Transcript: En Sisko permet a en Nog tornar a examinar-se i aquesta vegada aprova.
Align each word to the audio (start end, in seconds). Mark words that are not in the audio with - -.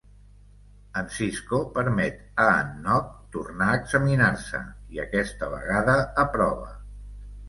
En 0.99 1.09
Sisko 1.15 1.57
permet 1.75 2.15
a 2.45 2.45
en 2.61 2.71
Nog 2.87 3.11
tornar 3.35 3.67
a 3.73 3.75
examinar-se 3.81 4.63
i 4.97 5.03
aquesta 5.05 5.51
vegada 5.53 5.99
aprova. 6.25 6.71